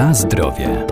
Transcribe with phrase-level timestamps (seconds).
[0.00, 0.86] Na zdrowie.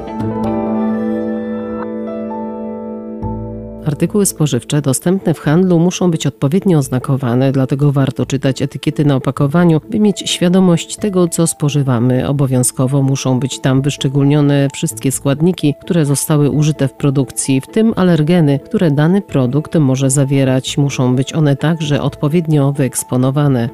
[3.87, 9.81] Artykuły spożywcze dostępne w handlu muszą być odpowiednio oznakowane, dlatego warto czytać etykiety na opakowaniu,
[9.91, 12.29] by mieć świadomość tego, co spożywamy.
[12.29, 18.59] Obowiązkowo muszą być tam wyszczególnione wszystkie składniki, które zostały użyte w produkcji, w tym alergeny,
[18.59, 20.79] które dany produkt może zawierać.
[20.79, 23.69] Muszą być one także odpowiednio wyeksponowane.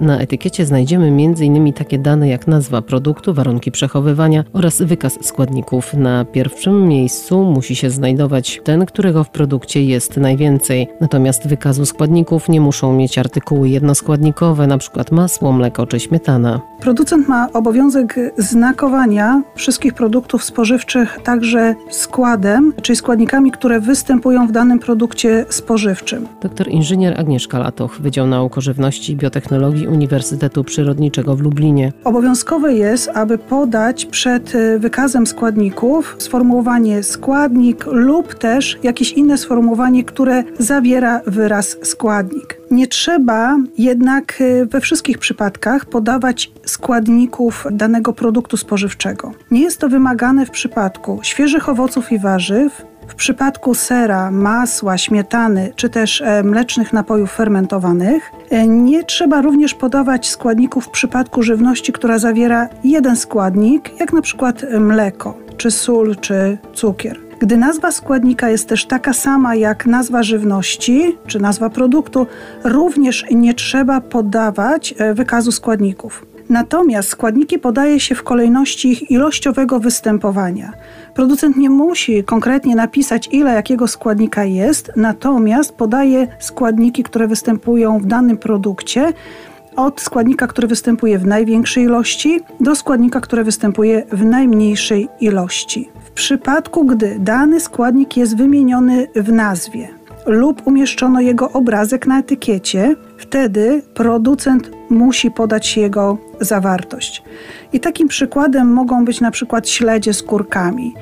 [0.00, 1.72] Na etykiecie znajdziemy m.in.
[1.72, 5.94] takie dane jak nazwa produktu, warunki przechowywania oraz wykaz składników.
[5.94, 10.88] Na pierwszym miejscu musi się znajdować ten, którego w produkcie jest najwięcej.
[11.00, 15.04] Natomiast wykazu składników nie muszą mieć artykuły jednoskładnikowe, np.
[15.10, 16.60] masło, mleko czy śmietana.
[16.80, 24.78] Producent ma obowiązek znakowania wszystkich produktów spożywczych także składem, czyli składnikami, które występują w danym
[24.78, 26.28] produkcie spożywczym.
[26.42, 31.92] Doktor inżynier Agnieszka Latoch, Wydział Nauk o Żywności i Biotechnologii Uniwersytetu Przyrodniczego w Lublinie.
[32.04, 40.04] Obowiązkowe jest, aby podać przed y, wykazem składników sformułowanie składnik lub też jakieś inne sformułowanie,
[40.04, 42.60] które zawiera wyraz składnik.
[42.70, 49.32] Nie trzeba jednak y, we wszystkich przypadkach podawać składników danego produktu spożywczego.
[49.50, 55.72] Nie jest to wymagane w przypadku świeżych owoców i warzyw, w przypadku sera, masła, śmietany
[55.76, 61.92] czy też e, mlecznych napojów fermentowanych e, nie trzeba również podawać składników w przypadku żywności,
[61.92, 67.31] która zawiera jeden składnik, jak na przykład mleko, czy sól, czy cukier.
[67.42, 72.26] Gdy nazwa składnika jest też taka sama jak nazwa żywności czy nazwa produktu,
[72.64, 76.26] również nie trzeba podawać e, wykazu składników.
[76.48, 80.72] Natomiast składniki podaje się w kolejności ich ilościowego występowania.
[81.14, 88.06] Producent nie musi konkretnie napisać, ile jakiego składnika jest, natomiast podaje składniki, które występują w
[88.06, 89.12] danym produkcie
[89.76, 95.90] od składnika, który występuje w największej ilości, do składnika, który występuje w najmniejszej ilości.
[96.04, 102.96] W przypadku, gdy dany składnik jest wymieniony w nazwie lub umieszczono jego obrazek na etykiecie,
[103.18, 107.22] wtedy producent musi podać jego zawartość.
[107.72, 110.94] I takim przykładem mogą być na przykład śledzie z kurkami.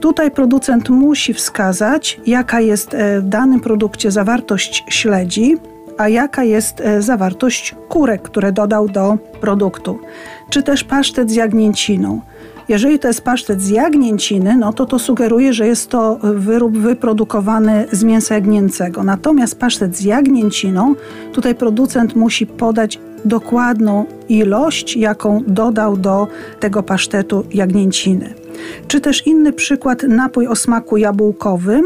[0.00, 5.56] Tutaj producent musi wskazać, jaka jest e, w danym produkcie zawartość śledzi,
[5.98, 9.98] a jaka jest e, zawartość kurek, które dodał do produktu,
[10.50, 12.20] czy też pasztet z jagnięciną.
[12.68, 17.86] Jeżeli to jest pasztet z jagnięciny, no to to sugeruje, że jest to wyrób wyprodukowany
[17.92, 19.04] z mięsa jagnięcego.
[19.04, 20.94] Natomiast pasztet z jagnięciną,
[21.32, 26.26] tutaj producent musi podać dokładną ilość, jaką dodał do
[26.60, 28.34] tego pasztetu jagnięciny.
[28.88, 31.82] Czy też inny przykład, napój o smaku jabłkowym.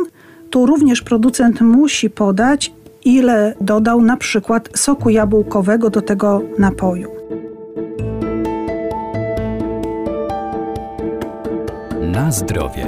[0.50, 2.72] Tu również producent musi podać,
[3.04, 7.08] ile dodał na przykład soku jabłkowego do tego napoju.
[12.00, 12.86] Na zdrowie.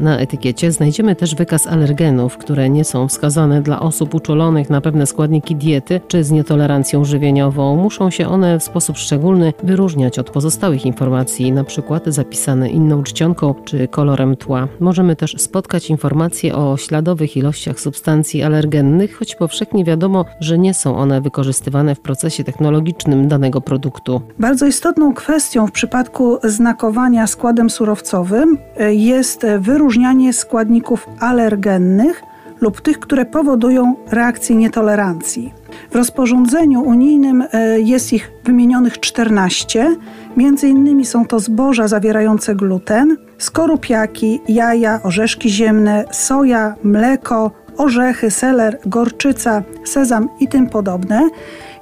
[0.00, 5.06] Na etykiecie znajdziemy też wykaz alergenów, które nie są wskazane dla osób uczulonych na pewne
[5.06, 7.76] składniki diety czy z nietolerancją żywieniową.
[7.76, 12.00] Muszą się one w sposób szczególny wyróżniać od pozostałych informacji, np.
[12.06, 14.68] zapisane inną czcionką czy kolorem tła.
[14.80, 20.96] Możemy też spotkać informacje o śladowych ilościach substancji alergennych, choć powszechnie wiadomo, że nie są
[20.96, 24.22] one wykorzystywane w procesie technologicznym danego produktu.
[24.38, 32.22] Bardzo istotną kwestią w przypadku znakowania składem surowcowym e, jest wyróżnienie wyróżnianie składników alergennych
[32.60, 35.52] lub tych, które powodują reakcję nietolerancji.
[35.90, 39.96] W rozporządzeniu unijnym e, jest ich wymienionych 14.
[40.36, 48.78] Między innymi są to zboża zawierające gluten, skorupiaki, jaja, orzeszki ziemne, soja, mleko, orzechy, seler,
[48.86, 51.28] gorczyca, sezam i tym podobne.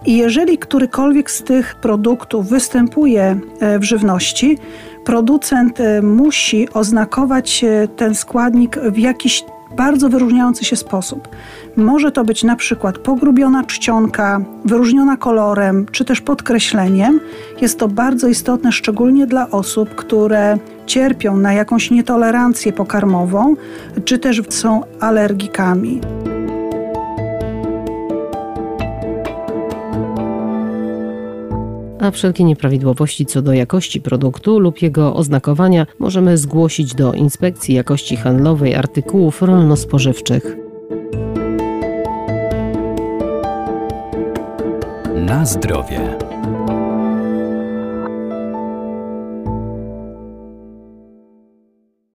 [0.05, 4.59] I jeżeli którykolwiek z tych produktów występuje e, w żywności,
[5.07, 9.45] producent e, musi oznakować e, ten składnik w jakiś
[9.77, 11.29] bardzo wyróżniający się sposób.
[11.77, 17.21] Może to być na przykład pogrubiona czcionka, wyróżniona kolorem, czy też podkreśleniem.
[17.61, 23.57] Jest to bardzo istotne, szczególnie dla osób, które cierpią na jakąś nietolerancję pokarmową,
[24.05, 26.01] czy też są alergikami.
[32.01, 38.17] A wszelkie nieprawidłowości co do jakości produktu lub jego oznakowania możemy zgłosić do Inspekcji Jakości
[38.17, 40.57] Handlowej Artykułów Rolno-Spożywczych.
[45.15, 46.19] Na zdrowie.